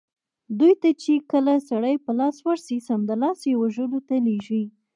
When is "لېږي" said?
4.27-4.63